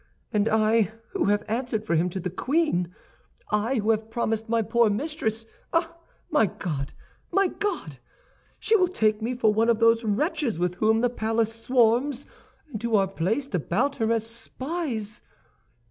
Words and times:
And 0.33 0.49
I, 0.49 0.91
who 1.11 1.25
have 1.25 1.43
answered 1.47 1.85
for 1.85 1.93
him 1.93 2.09
to 2.09 2.19
the 2.19 2.31
queen—I, 2.31 3.75
who 3.75 3.91
have 3.91 4.09
promised 4.09 4.49
my 4.49 4.63
poor 4.63 4.89
mistress—ah, 4.89 5.95
my 6.31 6.47
God, 6.47 6.91
my 7.31 7.49
God! 7.49 7.99
She 8.59 8.75
will 8.75 8.87
take 8.87 9.21
me 9.21 9.35
for 9.35 9.53
one 9.53 9.69
of 9.69 9.77
those 9.77 10.03
wretches 10.03 10.57
with 10.57 10.73
whom 10.77 11.01
the 11.01 11.09
palace 11.11 11.53
swarms 11.53 12.25
and 12.73 12.81
who 12.81 12.95
are 12.95 13.07
placed 13.07 13.53
about 13.53 13.97
her 13.97 14.11
as 14.11 14.25
spies! 14.25 15.21